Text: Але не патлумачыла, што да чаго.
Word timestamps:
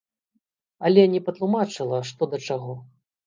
Але 0.87 1.03
не 1.13 1.19
патлумачыла, 1.27 1.99
што 2.13 2.31
да 2.35 2.43
чаго. 2.51 2.73